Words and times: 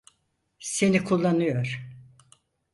Seni 0.59 1.03
kullanıyor. 1.03 1.85